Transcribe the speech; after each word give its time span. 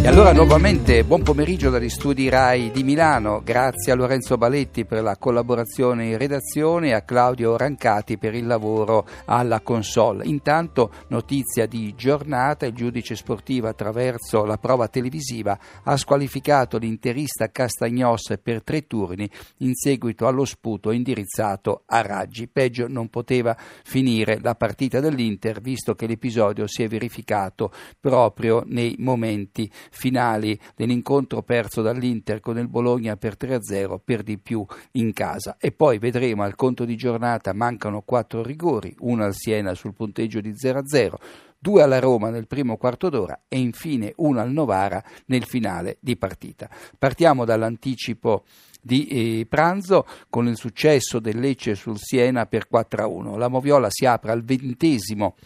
E 0.00 0.06
allora 0.06 0.32
nuovamente 0.32 1.02
buon 1.02 1.22
pomeriggio 1.22 1.70
dagli 1.70 1.88
studi 1.88 2.28
RAI 2.28 2.70
di 2.70 2.84
Milano, 2.84 3.42
grazie 3.42 3.90
a 3.90 3.96
Lorenzo 3.96 4.38
Baletti 4.38 4.84
per 4.84 5.02
la 5.02 5.16
collaborazione 5.16 6.06
in 6.06 6.16
redazione 6.16 6.88
e 6.88 6.92
a 6.92 7.02
Claudio 7.02 7.56
Rancati 7.56 8.16
per 8.16 8.34
il 8.34 8.46
lavoro 8.46 9.06
alla 9.24 9.60
console. 9.60 10.24
Intanto 10.24 10.92
notizia 11.08 11.66
di 11.66 11.94
giornata, 11.96 12.64
il 12.64 12.74
giudice 12.74 13.16
sportivo 13.16 13.66
attraverso 13.66 14.44
la 14.44 14.56
prova 14.56 14.86
televisiva 14.86 15.58
ha 15.82 15.96
squalificato 15.96 16.78
l'interista 16.78 17.50
Castagnos 17.50 18.38
per 18.40 18.62
tre 18.62 18.86
turni 18.86 19.28
in 19.58 19.74
seguito 19.74 20.28
allo 20.28 20.44
sputo 20.44 20.92
indirizzato 20.92 21.82
a 21.86 22.02
Raggi. 22.02 22.46
Peggio 22.46 22.86
non 22.86 23.08
poteva 23.08 23.54
finire 23.82 24.38
la 24.40 24.54
partita 24.54 25.00
dell'Inter 25.00 25.60
visto 25.60 25.96
che 25.96 26.06
l'episodio 26.06 26.68
si 26.68 26.84
è 26.84 26.88
verificato 26.88 27.72
proprio 27.98 28.62
nei 28.64 28.94
momenti 29.00 29.68
finali 29.90 30.58
dell'incontro 30.74 31.42
perso 31.42 31.82
dall'Inter 31.82 32.40
con 32.40 32.58
il 32.58 32.68
Bologna 32.68 33.16
per 33.16 33.36
3-0 33.38 33.98
per 34.04 34.22
di 34.22 34.38
più 34.38 34.64
in 34.92 35.12
casa 35.12 35.56
e 35.58 35.72
poi 35.72 35.98
vedremo 35.98 36.42
al 36.42 36.54
conto 36.54 36.84
di 36.84 36.96
giornata 36.96 37.52
mancano 37.52 38.02
quattro 38.02 38.42
rigori, 38.42 38.94
uno 39.00 39.24
al 39.24 39.34
Siena 39.34 39.74
sul 39.74 39.94
punteggio 39.94 40.40
di 40.40 40.52
0-0 40.52 41.14
due 41.58 41.82
alla 41.82 41.98
Roma 41.98 42.30
nel 42.30 42.46
primo 42.46 42.76
quarto 42.76 43.08
d'ora 43.08 43.42
e 43.48 43.58
infine 43.58 44.12
uno 44.16 44.40
al 44.40 44.52
Novara 44.52 45.02
nel 45.26 45.44
finale 45.44 45.98
di 46.00 46.16
partita. 46.16 46.70
Partiamo 46.96 47.44
dall'anticipo 47.44 48.44
di 48.80 49.06
eh, 49.06 49.46
pranzo 49.46 50.06
con 50.30 50.46
il 50.46 50.56
successo 50.56 51.18
del 51.18 51.38
Lecce 51.40 51.74
sul 51.74 51.98
Siena 51.98 52.46
per 52.46 52.68
4-1. 52.72 53.36
La 53.36 53.48
Moviola 53.48 53.88
si 53.90 54.06
apre 54.06 54.32
al 54.32 54.44
ventesimo 54.44 55.36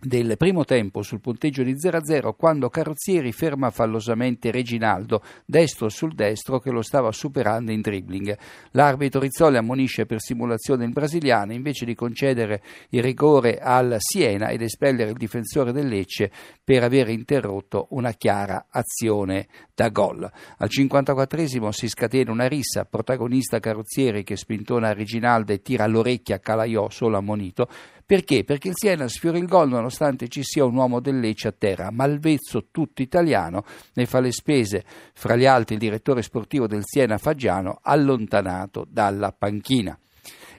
del 0.00 0.36
primo 0.36 0.64
tempo 0.64 1.02
sul 1.02 1.20
punteggio 1.20 1.64
di 1.64 1.74
0-0 1.74 2.34
quando 2.36 2.68
Carrozzieri 2.68 3.32
ferma 3.32 3.70
fallosamente 3.70 4.52
Reginaldo, 4.52 5.22
destro 5.44 5.88
sul 5.88 6.14
destro 6.14 6.60
che 6.60 6.70
lo 6.70 6.82
stava 6.82 7.10
superando 7.10 7.72
in 7.72 7.80
dribbling. 7.80 8.36
L'arbitro 8.72 9.20
Rizzoli 9.20 9.56
ammonisce 9.56 10.06
per 10.06 10.20
simulazione 10.20 10.84
il 10.84 10.92
brasiliano 10.92 11.52
invece 11.52 11.84
di 11.84 11.96
concedere 11.96 12.62
il 12.90 13.02
rigore 13.02 13.58
al 13.58 13.96
Siena 13.98 14.50
ed 14.50 14.62
espellere 14.62 15.10
il 15.10 15.16
difensore 15.16 15.72
del 15.72 15.88
Lecce 15.88 16.30
per 16.62 16.84
aver 16.84 17.08
interrotto 17.08 17.88
una 17.90 18.12
chiara 18.12 18.66
azione 18.70 19.48
da 19.74 19.88
gol. 19.88 20.30
Al 20.58 20.68
54 20.68 21.46
si 21.72 21.88
scatena 21.88 22.30
una 22.30 22.46
rissa, 22.46 22.84
protagonista 22.84 23.58
Carrozzieri 23.58 24.22
che 24.22 24.36
spintona 24.36 24.92
Reginaldo 24.92 25.52
e 25.52 25.60
tira 25.60 25.84
all'orecchia 25.84 26.38
Calaiò 26.38 26.88
solo 26.88 27.16
ammonito, 27.16 27.68
perché? 28.08 28.42
Perché 28.42 28.68
il 28.68 28.74
Siena 28.74 29.06
sfiora 29.06 29.36
il 29.36 29.44
gol 29.44 29.68
nonostante 29.68 30.28
ci 30.28 30.42
sia 30.42 30.64
un 30.64 30.74
uomo 30.74 30.98
del 30.98 31.20
Lecce 31.20 31.48
a 31.48 31.52
terra, 31.52 31.90
Malvezzo 31.90 32.68
tutto 32.70 33.02
italiano, 33.02 33.66
ne 33.92 34.06
fa 34.06 34.20
le 34.20 34.32
spese, 34.32 34.82
fra 35.12 35.36
gli 35.36 35.44
altri 35.44 35.74
il 35.74 35.80
direttore 35.80 36.22
sportivo 36.22 36.66
del 36.66 36.84
Siena 36.86 37.18
Faggiano, 37.18 37.80
allontanato 37.82 38.86
dalla 38.88 39.30
panchina. 39.32 39.98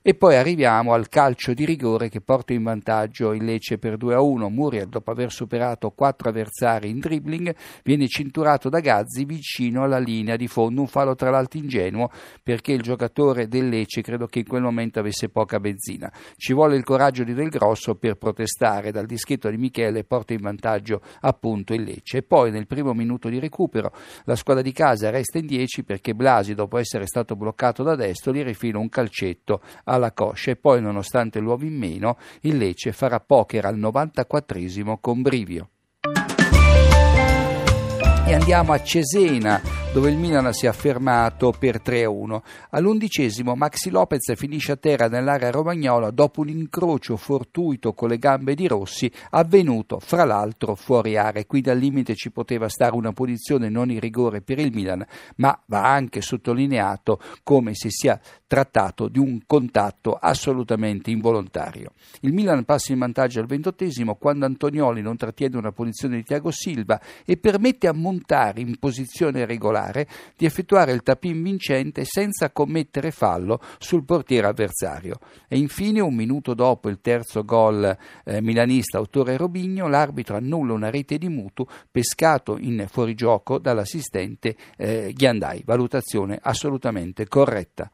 E 0.02 0.14
poi 0.14 0.38
arriviamo 0.38 0.94
al 0.94 1.10
calcio 1.10 1.54
di 1.54 1.66
rigore 1.66 2.08
che 2.08 2.22
porta 2.22 2.54
in 2.54 2.64
vantaggio 2.64 3.34
il 3.34 3.44
Lecce 3.44 3.78
per 3.78 3.98
2 3.98 4.16
a 4.16 4.22
1. 4.22 4.50
Muriel, 4.50 4.88
dopo 4.88 5.12
aver 5.12 5.30
superato 5.30 5.92
quattro 5.92 6.30
avversari 6.30 6.90
in 6.90 7.00
dribbling, 7.00 7.54
viene 7.84 8.08
cinturato 8.08 8.70
da 8.70 8.80
Gazzi 8.80 9.26
vicino 9.26 9.84
alla 9.84 9.98
linea 9.98 10.38
di 10.38 10.48
fondo. 10.48 10.80
Un 10.80 10.88
fallo 10.88 11.16
tra 11.16 11.30
l'altro 11.30 11.60
ingenuo 11.60 12.10
perché 12.42 12.72
il 12.72 12.82
giocatore 12.82 13.50
del 13.50 13.68
Lecce 13.68 14.02
credo 14.02 14.26
che 14.28 14.40
in 14.40 14.48
quel 14.48 14.62
momento 14.62 15.00
avesse 15.00 15.28
poca 15.28 15.60
benzina. 15.60 16.10
Ci 16.38 16.54
vuole 16.54 16.78
il 16.78 16.86
coraggio 16.86 17.26
di 17.26 17.34
Del 17.34 17.50
Grosso 17.50 17.96
per 17.96 18.16
protestare. 18.16 18.92
Dal 18.92 19.06
dischetto 19.06 19.50
di 19.50 19.58
Michele 19.58 20.06
porta 20.06 20.32
in 20.32 20.40
vantaggio 20.40 21.02
appunto 21.22 21.74
il 21.74 21.84
Lecce. 21.84 22.20
E 22.20 22.24
poi 22.24 22.52
nel 22.52 22.68
primo 22.68 22.94
minuto 22.94 23.28
di 23.28 23.38
recupero 23.38 23.92
la 24.24 24.38
squadra 24.38 24.64
di 24.64 24.72
casa 24.72 25.10
resta 25.10 25.40
in 25.40 25.46
10 25.46 25.84
perché 25.84 26.16
Blasi, 26.16 26.54
dopo 26.54 26.78
essere 26.78 27.06
stato 27.06 27.36
bloccato 27.36 27.84
da 27.84 27.96
destro, 27.96 28.32
gli 28.32 28.44
rifila 28.44 28.80
un 28.80 28.88
calcetto 28.88 29.62
alla 29.90 30.12
coscia 30.12 30.52
e 30.52 30.56
poi, 30.56 30.82
nonostante 30.82 31.40
l'uovo 31.40 31.66
in 31.66 31.78
meno, 31.78 32.18
il 32.42 32.58
Lecce 32.58 32.92
farà 32.92 33.20
poker 33.20 33.66
al 33.66 33.78
94 33.78 34.98
con 35.02 35.22
Brivio. 35.22 35.70
E 38.26 38.34
andiamo 38.34 38.74
a 38.74 38.82
Cesena 38.82 39.60
dove 39.92 40.12
il 40.12 40.18
Milan 40.18 40.54
si 40.54 40.68
è 40.68 40.70
affermato 40.70 41.52
per 41.58 41.82
3-1. 41.84 42.42
All'undicesimo 42.72 43.56
Maxi 43.56 43.90
Lopez 43.90 44.36
finisce 44.36 44.74
a 44.74 44.76
terra 44.76 45.08
nell'area 45.08 45.50
romagnola 45.50 46.12
dopo 46.12 46.42
un 46.42 46.50
incrocio 46.50 47.18
fortuito 47.18 47.94
con 47.94 48.10
le 48.10 48.20
gambe 48.20 48.54
di 48.54 48.68
Rossi 48.68 49.12
avvenuto 49.32 50.00
fra 50.00 50.26
l'altro 50.26 50.76
fuori 50.76 51.18
area. 51.18 51.44
Qui 51.44 51.62
dal 51.62 51.80
limite 51.80 52.14
ci 52.14 52.30
poteva 52.30 52.70
stare 52.70 52.96
una 52.96 53.14
punizione 53.14 53.70
non 53.70 53.90
in 53.90 54.00
rigore 54.00 54.42
per 54.42 54.60
il 54.60 54.72
Milan, 54.72 55.04
ma 55.38 55.60
va 55.66 55.92
anche 55.92 56.22
sottolineato 56.22 57.20
come 57.42 57.74
si 57.74 57.90
sia 57.90 58.20
trattato 58.50 59.08
di 59.08 59.20
un 59.20 59.42
contatto 59.46 60.16
assolutamente 60.16 61.12
involontario. 61.12 61.92
Il 62.22 62.34
Milan 62.34 62.66
passa 62.66 62.92
in 62.92 62.98
vantaggio 62.98 63.40
al 63.40 63.46
ventottesimo 63.46 64.16
quando 64.16 64.46
Antonioli 64.46 65.04
non 65.04 65.18
trattiene 65.18 65.56
una 65.56 65.72
punizione 65.72 66.16
di 66.16 66.24
Tiago 66.24 66.50
Silva 66.50 67.00
e 67.24 67.38
permette 67.38 67.88
a 67.88 67.94
montare 67.94 68.60
in 68.60 68.80
posizione 68.80 69.46
regolare 69.46 70.08
di 70.36 70.48
effettuare 70.48 70.94
il 70.94 71.04
tapin 71.04 71.44
vincente 71.44 72.06
senza 72.06 72.50
commettere 72.50 73.12
fallo 73.12 73.62
sul 73.78 74.04
portiere 74.04 74.48
avversario. 74.48 75.20
E 75.48 75.60
infine, 75.60 76.00
un 76.00 76.16
minuto 76.16 76.56
dopo 76.56 76.90
il 76.90 77.02
terzo 77.02 77.46
gol 77.46 77.96
eh, 78.26 78.42
milanista 78.42 78.98
autore 78.98 79.38
Robigno, 79.38 79.88
l'arbitro 79.88 80.38
annulla 80.38 80.74
una 80.74 80.90
rete 80.90 81.20
di 81.20 81.30
Mutu 81.30 81.68
pescato 81.92 82.58
in 82.58 82.88
fuorigioco 82.90 83.60
dall'assistente 83.60 84.56
eh, 84.76 85.14
Ghiandai. 85.14 85.62
Valutazione 85.66 86.40
assolutamente 86.42 87.28
corretta. 87.28 87.92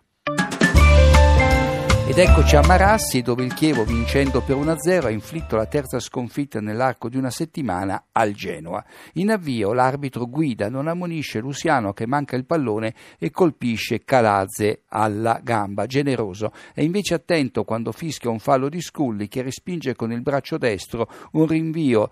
Ed 2.08 2.20
eccoci 2.20 2.56
a 2.56 2.62
Marassi 2.62 3.24
dove 3.24 3.44
il 3.44 3.56
Chievo 3.56 3.84
vincendo 3.84 4.42
per 4.42 4.56
1-0 4.56 5.06
ha 5.06 5.10
inflitto 5.10 5.56
la 5.56 5.66
terza 5.66 6.00
sconfitta 6.00 6.62
nell'arco 6.62 7.10
di 7.10 7.18
una 7.18 7.32
settimana 7.32 8.10
al 8.12 8.34
Genoa. 8.34 8.86
In 9.14 9.32
avvio 9.32 9.74
l'arbitro 9.74 10.28
guida 10.28 10.70
non 10.70 10.88
ammonisce 10.88 11.40
Luciano 11.40 11.94
che 11.94 12.06
manca 12.06 12.36
il 12.36 12.46
pallone 12.46 12.94
e 13.18 13.32
colpisce 13.32 14.04
Calazze 14.04 14.84
alla 14.90 15.40
gamba, 15.42 15.88
generoso. 15.88 16.52
È 16.76 16.82
invece 16.82 17.16
attento 17.16 17.64
quando 17.64 17.92
fischia 17.92 18.30
un 18.30 18.40
fallo 18.40 18.70
di 18.70 18.82
Sculli 18.82 19.28
che 19.28 19.42
respinge 19.42 19.96
con 19.96 20.12
il 20.12 20.22
braccio 20.22 20.60
destro 20.60 21.10
un 21.32 21.48
rinvio 21.48 22.12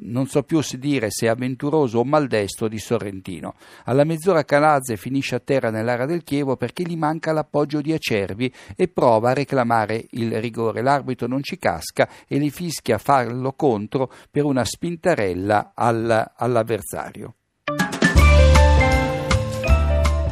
non 0.00 0.26
so 0.26 0.42
più 0.42 0.60
se 0.62 0.78
dire 0.78 1.10
se 1.10 1.28
avventuroso 1.28 1.98
o 1.98 2.04
maldestro 2.04 2.68
di 2.68 2.78
Sorrentino. 2.78 3.54
Alla 3.84 4.04
mezz'ora 4.04 4.44
Calazze 4.44 4.96
finisce 4.96 5.34
a 5.34 5.40
terra 5.40 5.70
nell'area 5.70 6.06
del 6.06 6.24
Chievo 6.24 6.56
perché 6.56 6.82
gli 6.82 6.96
manca 6.96 7.32
l'appoggio 7.32 7.80
di 7.80 7.92
Acerbi 7.92 8.52
e 8.74 8.88
prova 8.88 9.30
a 9.30 9.34
reclamare 9.34 10.06
il 10.10 10.40
rigore. 10.40 10.82
L'arbitro 10.82 11.26
non 11.26 11.42
ci 11.42 11.58
casca 11.58 12.08
e 12.26 12.38
li 12.38 12.50
fischia 12.50 12.98
farlo 12.98 13.52
contro 13.52 14.10
per 14.30 14.44
una 14.44 14.64
spintarella 14.64 15.72
all, 15.74 16.32
all'avversario. 16.36 17.34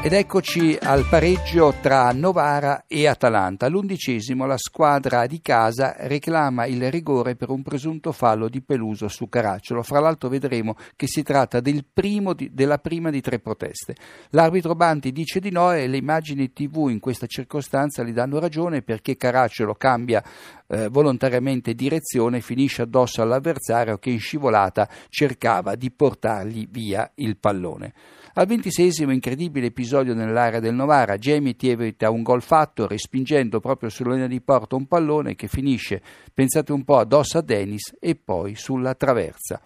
Ed 0.02 0.14
eccoci 0.14 0.78
al 0.80 1.04
pareggio 1.10 1.74
tra 1.78 2.10
Novara 2.12 2.84
e 2.86 3.06
Atalanta. 3.06 3.66
All'undicesimo 3.66 4.46
la 4.46 4.56
squadra 4.56 5.26
di 5.26 5.42
casa 5.42 5.94
reclama 5.98 6.64
il 6.64 6.90
rigore 6.90 7.36
per 7.36 7.50
un 7.50 7.62
presunto 7.62 8.10
fallo 8.10 8.48
di 8.48 8.62
Peluso 8.62 9.08
su 9.08 9.28
Caracciolo. 9.28 9.82
Fra 9.82 10.00
l'altro 10.00 10.30
vedremo 10.30 10.74
che 10.96 11.06
si 11.06 11.22
tratta 11.22 11.60
del 11.60 11.84
di, 11.92 12.48
della 12.54 12.78
prima 12.78 13.10
di 13.10 13.20
tre 13.20 13.40
proteste. 13.40 13.94
L'arbitro 14.30 14.74
Banti 14.74 15.12
dice 15.12 15.38
di 15.38 15.50
no 15.50 15.70
e 15.72 15.86
le 15.86 15.98
immagini 15.98 16.50
TV 16.50 16.88
in 16.88 16.98
questa 16.98 17.26
circostanza 17.26 18.02
gli 18.02 18.12
danno 18.12 18.38
ragione 18.38 18.80
perché 18.80 19.18
Caracciolo 19.18 19.74
cambia 19.74 20.24
eh, 20.66 20.88
volontariamente 20.88 21.74
direzione 21.74 22.40
finisce 22.40 22.82
addosso 22.82 23.20
all'avversario 23.20 23.98
che 23.98 24.08
in 24.08 24.18
scivolata 24.18 24.88
cercava 25.10 25.74
di 25.74 25.90
portargli 25.90 26.66
via 26.70 27.10
il 27.16 27.36
pallone. 27.36 27.92
Al 28.32 28.46
ventisesimo 28.46 29.12
incredibile 29.12 29.66
episodio 29.66 29.88
nell'area 30.14 30.60
del 30.60 30.74
Novara, 30.74 31.18
Jamie 31.18 31.56
evita 31.58 32.10
un 32.10 32.22
gol 32.22 32.42
fatto 32.42 32.86
respingendo 32.86 33.60
proprio 33.60 33.88
sulla 33.88 34.12
linea 34.12 34.26
di 34.26 34.40
porta 34.40 34.76
un 34.76 34.86
pallone 34.86 35.34
che 35.34 35.48
finisce, 35.48 36.00
pensate 36.32 36.72
un 36.72 36.84
po', 36.84 36.98
addosso 36.98 37.38
a 37.38 37.42
Dennis 37.42 37.96
e 37.98 38.14
poi 38.14 38.54
sulla 38.54 38.94
traversa. 38.94 39.60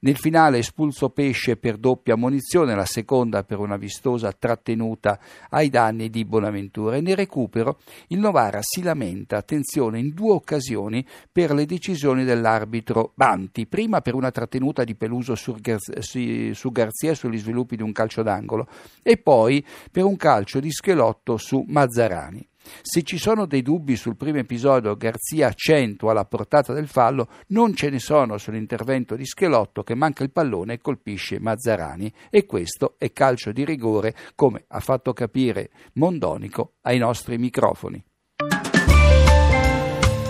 Nel 0.00 0.16
finale 0.16 0.58
espulso 0.58 1.10
Pesce 1.10 1.56
per 1.56 1.76
doppia 1.76 2.14
munizione, 2.14 2.76
la 2.76 2.84
seconda 2.84 3.42
per 3.42 3.58
una 3.58 3.76
vistosa 3.76 4.30
trattenuta 4.30 5.18
ai 5.50 5.70
danni 5.70 6.08
di 6.08 6.24
Bonaventura 6.24 6.94
e 6.94 7.00
nel 7.00 7.16
recupero 7.16 7.80
il 8.08 8.20
Novara 8.20 8.60
si 8.62 8.82
lamenta, 8.82 9.38
attenzione, 9.38 9.98
in 9.98 10.14
due 10.14 10.34
occasioni 10.34 11.04
per 11.32 11.52
le 11.52 11.66
decisioni 11.66 12.22
dell'arbitro 12.22 13.10
Banti, 13.16 13.66
prima 13.66 14.00
per 14.00 14.14
una 14.14 14.30
trattenuta 14.30 14.84
di 14.84 14.94
Peluso 14.94 15.34
su, 15.34 15.56
Garzia 15.60 17.14
sugli 17.14 17.38
sviluppi 17.38 17.74
di 17.74 17.82
un 17.82 17.90
calcio 17.90 18.22
d'angolo 18.22 18.68
e 19.02 19.16
poi 19.16 19.66
per 19.90 20.04
un 20.04 20.14
calcio 20.14 20.60
di 20.60 20.70
Schelotto 20.70 21.36
su 21.38 21.64
Mazzarani. 21.66 22.48
Se 22.82 23.02
ci 23.02 23.18
sono 23.18 23.46
dei 23.46 23.62
dubbi 23.62 23.96
sul 23.96 24.16
primo 24.16 24.38
episodio, 24.38 24.96
Garzia 24.96 25.48
accentua 25.48 26.12
la 26.12 26.24
portata 26.24 26.72
del 26.72 26.88
fallo, 26.88 27.28
non 27.48 27.74
ce 27.74 27.90
ne 27.90 27.98
sono 27.98 28.38
sull'intervento 28.38 29.16
di 29.16 29.24
Schelotto 29.24 29.82
che 29.82 29.94
manca 29.94 30.22
il 30.22 30.30
pallone 30.30 30.74
e 30.74 30.80
colpisce 30.80 31.40
Mazzarani. 31.40 32.12
E 32.30 32.46
questo 32.46 32.94
è 32.98 33.12
calcio 33.12 33.52
di 33.52 33.64
rigore, 33.64 34.14
come 34.34 34.64
ha 34.68 34.80
fatto 34.80 35.12
capire 35.12 35.70
Mondonico 35.94 36.74
ai 36.82 36.98
nostri 36.98 37.38
microfoni. 37.38 38.02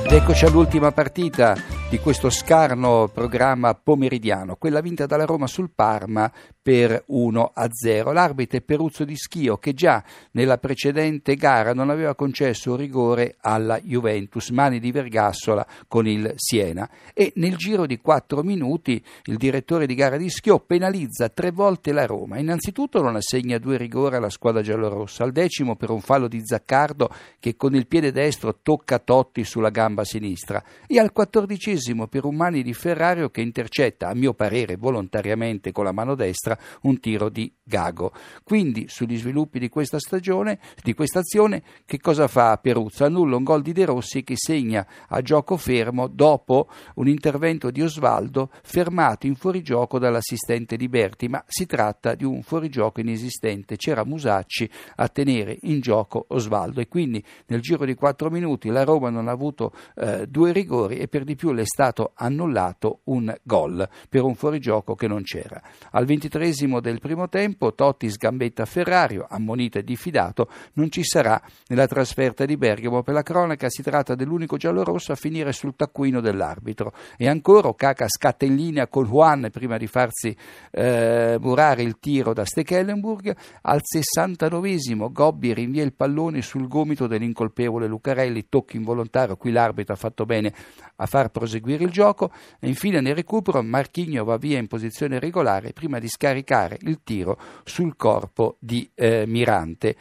Ed 0.05 0.13
eccoci 0.13 0.47
all'ultima 0.47 0.91
partita 0.91 1.78
di 1.91 1.99
questo 1.99 2.29
scarno 2.29 3.09
programma 3.11 3.73
pomeridiano, 3.73 4.57
quella 4.57 4.83
vinta 4.83 5.07
dalla 5.07 5.25
Roma 5.25 5.47
sul 5.47 5.71
Parma 5.75 6.31
per 6.61 7.03
1 7.07 7.51
a 7.55 7.67
0. 7.71 8.13
L'arbitro 8.13 8.59
è 8.59 8.61
Peruzzo 8.61 9.05
di 9.05 9.17
Schio 9.17 9.57
che 9.57 9.73
già 9.73 10.05
nella 10.33 10.59
precedente 10.59 11.35
gara 11.35 11.73
non 11.73 11.89
aveva 11.89 12.15
concesso 12.15 12.77
rigore 12.77 13.37
alla 13.41 13.81
Juventus, 13.81 14.51
mani 14.51 14.81
di 14.81 14.93
Vergassola 14.93 15.67
con 15.87 16.07
il 16.07 16.31
Siena 16.37 16.91
e 17.15 17.33
nel 17.37 17.57
giro 17.57 17.87
di 17.87 17.97
4 17.97 18.43
minuti 18.43 19.03
il 19.25 19.39
direttore 19.39 19.87
di 19.87 19.95
gara 19.95 20.19
di 20.19 20.29
Schio 20.29 20.59
penalizza 20.59 21.31
tre 21.31 21.53
volte 21.53 21.93
la 21.93 22.05
Roma. 22.05 22.39
Innanzitutto 22.39 23.01
non 23.01 23.17
assegna 23.17 23.57
due 23.57 23.79
rigori 23.79 24.17
alla 24.17 24.29
squadra 24.29 24.61
giallorossa, 24.61 25.25
al 25.25 25.33
decimo 25.33 25.75
per 25.75 25.89
un 25.89 26.03
fallo 26.03 26.29
di 26.29 26.43
Zaccardo 26.45 27.09
che 27.39 27.57
con 27.57 27.75
il 27.75 27.87
piede 27.87 28.13
destro 28.13 28.59
tocca 28.61 28.99
Totti 28.99 29.43
sulla 29.43 29.71
gamba 29.71 30.05
sinistra 30.05 30.63
e 30.87 30.99
al 30.99 31.13
quattordicesimo 31.13 31.77
per 32.09 32.25
un 32.25 32.37
mani 32.37 32.63
di 32.63 32.75
Ferrario 32.75 33.31
che 33.31 33.41
intercetta, 33.41 34.09
a 34.09 34.15
mio 34.15 34.35
parere 34.35 34.77
volontariamente 34.77 35.73
con 35.73 35.85
la 35.85 35.93
mano 35.93 36.15
destra, 36.15 36.59
un 36.83 37.01
tiro 37.01 37.29
di 37.29 37.53
Gago. 37.63 38.13
Quindi 38.43 38.87
sugli 38.89 39.17
sviluppi 39.17 39.59
di 39.59 39.69
questa 39.69 39.99
stagione, 39.99 40.59
di 40.83 40.95
questa 40.95 41.21
azione, 41.21 41.63
che 41.85 41.99
cosa 41.99 42.27
fa 42.29 42.57
Peruzzo? 42.57 43.05
Annulla 43.05 43.37
un 43.37 43.45
gol 43.45 43.63
di 43.63 43.73
De 43.73 43.85
Rossi 43.85 44.25
che 44.25 44.35
segna 44.37 44.87
a 45.09 45.21
gioco 45.21 45.57
fermo 45.57 46.09
dopo 46.09 46.69
un 46.95 47.09
intervento 47.09 47.71
di 47.71 47.83
Osvaldo 47.83 48.51
fermato 48.63 49.27
in 49.27 49.35
fuorigioco 49.35 49.99
dall'assistente 49.99 50.77
di 50.77 50.89
Berti, 50.89 51.29
ma 51.29 51.43
si 51.47 51.67
tratta 51.67 52.15
di 52.15 52.25
un 52.25 52.43
fuorigioco 52.43 53.01
inesistente. 53.01 53.77
C'era 53.77 54.05
Musacci 54.05 54.69
a 54.97 55.09
tenere 55.09 55.59
in 55.63 55.81
gioco 55.81 56.27
Osvaldo 56.29 56.81
e 56.81 56.89
quindi 56.89 57.23
nel 57.47 57.61
giro 57.61 57.85
di 57.85 57.95
quattro 57.95 58.31
minuti 58.31 58.69
la 58.69 58.85
Roma 58.85 59.11
non 59.11 59.29
ha 59.29 59.33
avuto 59.33 59.73
eh, 59.97 60.27
due 60.27 60.53
rigori 60.53 60.99
e 60.99 61.09
per 61.09 61.25
di 61.25 61.37
più 61.37 61.53
le 61.53 61.65
stato 61.69 62.13
annullato 62.15 63.03
un 63.05 63.33
gol 63.45 63.89
per 64.09 64.23
un 64.23 64.35
fuorigioco 64.35 64.97
che 64.97 65.07
non 65.07 65.23
c'era. 65.23 65.63
Al 65.93 66.07
ventitresimo 66.07 66.81
del 66.81 66.99
primo 66.99 67.29
tempo 67.29 67.75
Totti 67.75 68.11
sgambetta 68.11 68.65
Ferrario, 68.65 69.27
ammonito 69.29 69.79
e 69.79 69.85
diffidato, 69.85 70.49
non 70.73 70.91
ci 70.91 71.05
sarà 71.05 71.41
nella 71.69 71.87
trasferta 71.87 72.45
di 72.45 72.57
Bergamo. 72.57 73.03
Per 73.03 73.15
la 73.15 73.23
cronaca 73.23 73.69
si 73.69 73.83
tratta 73.83 74.15
dell'unico 74.15 74.57
giallorosso 74.57 75.13
a 75.13 75.17
finire 75.17 75.53
sul 75.53 75.77
taccuino 75.77 76.21
dell'arbitro. 76.21 76.93
E 77.17 77.29
ancora 77.29 77.73
Caca 77.75 78.09
scatta 78.09 78.45
in 78.45 78.57
linea 78.57 78.89
con 78.89 79.05
Juan 79.05 79.49
prima 79.53 79.77
di 79.77 79.87
farsi 79.87 80.35
eh, 80.71 81.37
murare 81.41 81.83
il 81.83 81.99
tiro 81.99 82.33
da 82.33 82.45
Stekelenburg. 82.45 83.37
Al 83.63 83.83
69esimo 83.83 85.13
Gobbi 85.13 85.53
rinvia 85.53 85.85
il 85.85 85.93
pallone 85.93 86.41
sul 86.41 86.67
gomito 86.67 87.07
dell'incolpevole 87.07 87.87
Lucarelli, 87.87 88.49
tocco 88.49 88.77
involontario, 88.77 89.37
qui 89.37 89.51
l'arbitro 89.51 89.95
ha 89.95 89.97
fatto 89.97 90.25
bene 90.25 90.53
a 90.97 91.07
far 91.07 91.29
proseguire 91.29 91.57
proseguire 91.59 91.85
il 91.85 91.91
gioco 91.91 92.31
e 92.59 92.69
infine 92.69 93.01
nel 93.01 93.15
recupero 93.15 93.63
Marchigno 93.63 94.25
va 94.25 94.37
via 94.37 94.59
in 94.59 94.67
posizione 94.67 95.19
regolare 95.19 95.73
prima 95.73 95.99
di 95.99 96.09
scaricare 96.09 96.79
il 96.83 97.01
tiro 97.05 97.39
sul 97.65 97.97
corpo 97.97 98.57
di 98.59 98.89
eh, 98.95 99.25
Mirante. 99.27 99.97